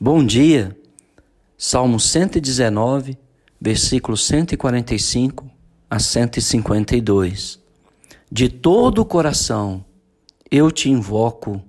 [0.00, 0.78] Bom dia.
[1.56, 3.18] Salmo 119,
[3.60, 5.50] versículos 145
[5.90, 7.60] a 152.
[8.30, 9.84] De todo o coração
[10.48, 11.60] eu te invoco.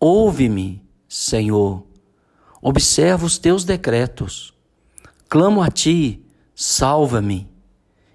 [0.00, 1.86] Ouve-me, Senhor.
[2.60, 4.52] Observa os teus decretos.
[5.28, 6.20] Clamo a ti,
[6.56, 7.48] salva-me,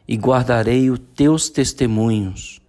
[0.05, 2.59] e guardarei os teus testemunhos.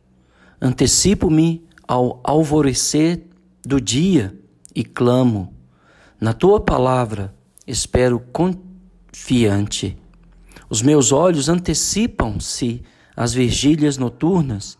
[0.62, 3.24] Antecipo-me ao alvorecer
[3.64, 4.32] do dia
[4.72, 5.57] e clamo.
[6.20, 7.32] Na tua palavra
[7.64, 9.96] espero confiante.
[10.68, 12.82] Os meus olhos antecipam-se
[13.16, 14.76] às vigílias noturnas,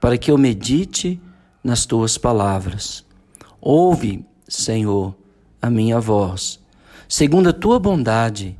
[0.00, 1.20] para que eu medite
[1.62, 3.04] nas tuas palavras.
[3.60, 5.14] Ouve, Senhor,
[5.62, 6.58] a minha voz.
[7.08, 8.58] Segundo a tua bondade,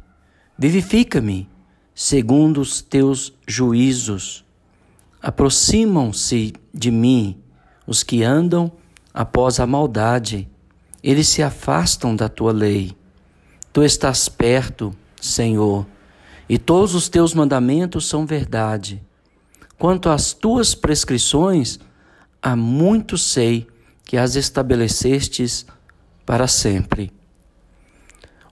[0.56, 1.48] vivifica-me,
[1.92, 4.45] segundo os teus juízos.
[5.20, 7.40] Aproximam-se de mim
[7.87, 8.70] os que andam
[9.12, 10.48] após a maldade,
[11.02, 12.96] eles se afastam da tua lei.
[13.72, 15.86] Tu estás perto, Senhor,
[16.48, 19.02] e todos os teus mandamentos são verdade.
[19.78, 21.78] Quanto às tuas prescrições,
[22.43, 23.66] há muito sei
[24.04, 25.65] que as estabelecestes
[26.26, 27.12] para sempre.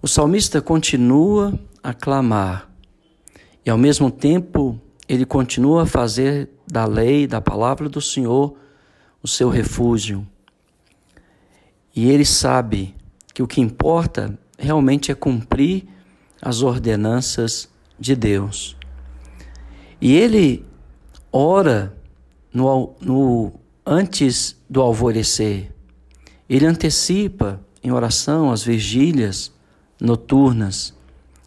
[0.00, 2.70] O salmista continua a clamar
[3.66, 8.56] e, ao mesmo tempo, ele continua a fazer da lei, da palavra do Senhor,
[9.22, 10.26] o seu refúgio.
[11.98, 12.94] E ele sabe
[13.34, 15.84] que o que importa realmente é cumprir
[16.40, 17.68] as ordenanças
[17.98, 18.76] de Deus.
[20.00, 20.64] E ele
[21.32, 21.92] ora
[22.54, 23.52] no, no,
[23.84, 25.74] antes do alvorecer.
[26.48, 29.52] Ele antecipa em oração as vigílias
[30.00, 30.94] noturnas.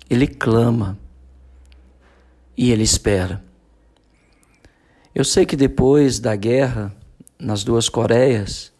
[0.09, 0.99] Ele clama
[2.57, 3.41] e ele espera.
[5.16, 6.94] Eu sei que depois da guerra
[7.39, 8.73] nas duas Coreias,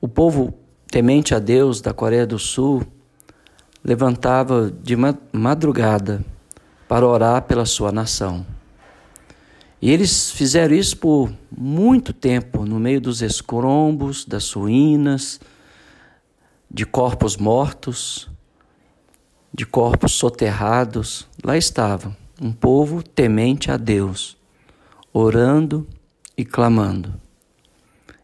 [0.00, 0.63] o povo
[0.94, 2.86] temente a Deus da Coreia do Sul
[3.82, 4.94] levantava de
[5.32, 6.24] madrugada
[6.86, 8.46] para orar pela sua nação.
[9.82, 15.40] E eles fizeram isso por muito tempo, no meio dos escrombos, das ruínas,
[16.70, 18.30] de corpos mortos,
[19.52, 21.26] de corpos soterrados.
[21.42, 24.36] Lá estava um povo temente a Deus,
[25.12, 25.88] orando
[26.38, 27.20] e clamando.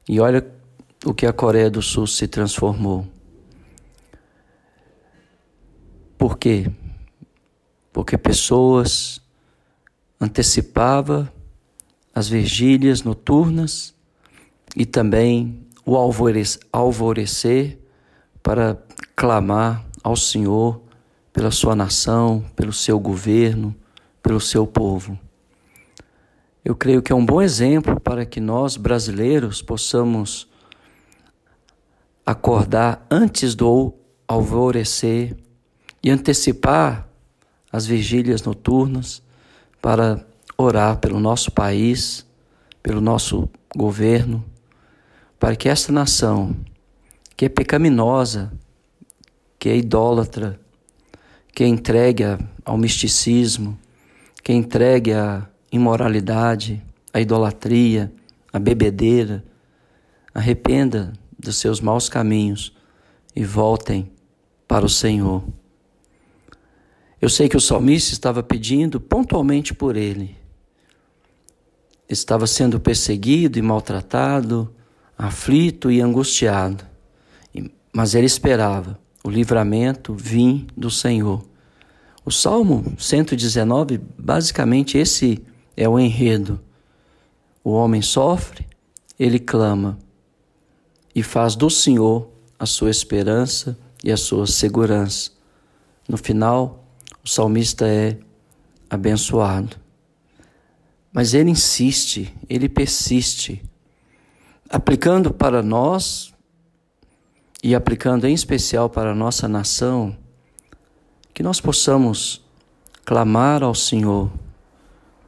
[0.08, 0.59] E olha
[1.04, 3.06] o que a Coreia do Sul se transformou.
[6.18, 6.70] Por quê?
[7.92, 9.22] Porque pessoas
[10.20, 11.28] antecipavam
[12.14, 13.94] as vigílias noturnas
[14.76, 17.78] e também o alvorecer
[18.42, 18.78] para
[19.16, 20.82] clamar ao Senhor
[21.32, 23.74] pela sua nação, pelo seu governo,
[24.22, 25.18] pelo seu povo.
[26.62, 30.49] Eu creio que é um bom exemplo para que nós brasileiros possamos
[32.24, 33.94] acordar antes do
[34.26, 35.36] alvorecer
[36.02, 37.08] e antecipar
[37.72, 39.22] as vigílias noturnas
[39.80, 40.24] para
[40.56, 42.26] orar pelo nosso país,
[42.82, 44.44] pelo nosso governo,
[45.38, 46.54] para que esta nação,
[47.36, 48.52] que é pecaminosa,
[49.58, 50.60] que é idólatra,
[51.54, 52.24] que é entregue
[52.64, 53.78] ao misticismo,
[54.42, 56.82] que é entregue à imoralidade,
[57.12, 58.12] à idolatria,
[58.52, 59.44] à bebedeira,
[60.34, 62.72] arrependa dos seus maus caminhos
[63.34, 64.10] e voltem
[64.68, 65.42] para o Senhor.
[67.20, 70.36] Eu sei que o salmista estava pedindo pontualmente por ele.
[72.08, 74.74] Estava sendo perseguido e maltratado,
[75.16, 76.84] aflito e angustiado,
[77.92, 81.44] mas ele esperava o livramento vir do Senhor.
[82.24, 85.44] O Salmo 119, basicamente esse
[85.76, 86.60] é o enredo.
[87.62, 88.66] O homem sofre,
[89.18, 89.98] ele clama
[91.20, 95.30] e faz do Senhor a sua esperança e a sua segurança.
[96.08, 96.82] No final,
[97.22, 98.18] o salmista é
[98.88, 99.76] abençoado.
[101.12, 103.62] Mas ele insiste, ele persiste,
[104.70, 106.32] aplicando para nós
[107.62, 110.16] e aplicando em especial para a nossa nação,
[111.34, 112.42] que nós possamos
[113.04, 114.32] clamar ao Senhor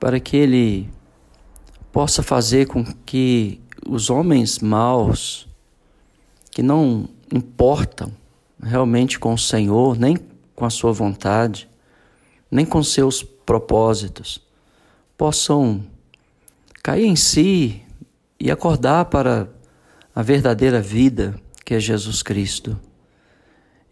[0.01, 0.89] para que Ele
[1.93, 5.52] possa fazer com que os homens maus
[6.53, 8.13] que não importam
[8.63, 10.17] realmente com o Senhor, nem
[10.55, 11.69] com a sua vontade,
[12.51, 14.41] nem com seus propósitos,
[15.17, 15.83] possam
[16.83, 17.83] cair em si
[18.39, 19.49] e acordar para
[20.15, 21.35] a verdadeira vida
[21.65, 22.79] que é Jesus Cristo.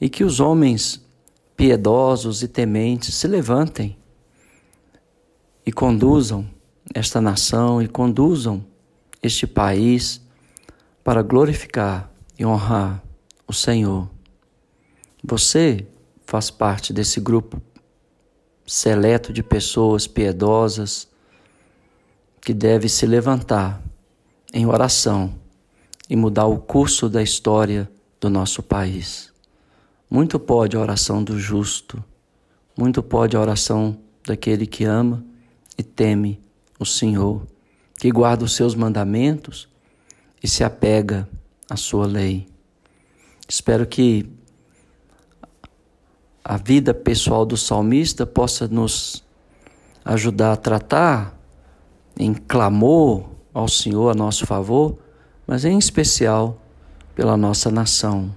[0.00, 1.04] E que os homens
[1.56, 3.96] piedosos e tementes se levantem
[5.64, 6.48] e conduzam
[6.94, 8.64] esta nação e conduzam
[9.22, 10.20] este país
[11.04, 12.09] para glorificar
[12.40, 13.04] e honrar
[13.46, 14.08] o Senhor.
[15.22, 15.86] Você
[16.24, 17.60] faz parte desse grupo
[18.66, 21.06] seleto de pessoas piedosas
[22.40, 23.82] que deve se levantar
[24.54, 25.34] em oração
[26.08, 29.30] e mudar o curso da história do nosso país.
[30.08, 32.02] Muito pode a oração do justo,
[32.74, 35.22] muito pode a oração daquele que ama
[35.76, 36.40] e teme
[36.78, 37.46] o Senhor,
[37.98, 39.68] que guarda os seus mandamentos
[40.42, 41.28] e se apega
[41.70, 42.48] à sua lei.
[43.48, 44.28] Espero que
[46.44, 49.24] a vida pessoal do salmista possa nos
[50.04, 51.38] ajudar a tratar
[52.18, 54.98] em clamor ao Senhor a nosso favor,
[55.46, 56.60] mas em especial
[57.14, 58.34] pela nossa nação,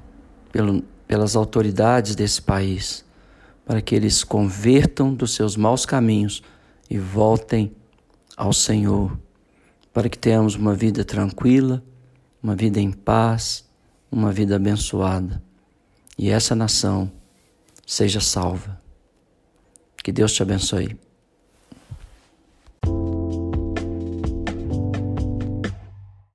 [0.51, 3.03] pelo, pelas autoridades desse país,
[3.65, 6.43] para que eles convertam dos seus maus caminhos
[6.89, 7.71] e voltem
[8.37, 9.17] ao Senhor,
[9.91, 11.83] para que tenhamos uma vida tranquila,
[12.43, 13.63] uma vida em paz,
[14.11, 15.41] uma vida abençoada.
[16.17, 17.09] E essa nação
[17.87, 18.79] seja salva.
[20.03, 20.99] Que Deus te abençoe.